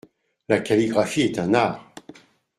[0.49, 1.91] La calligraphie est un art!